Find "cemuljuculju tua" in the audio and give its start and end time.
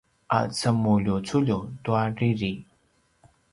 0.59-2.01